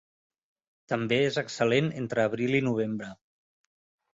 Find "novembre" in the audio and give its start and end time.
2.71-3.11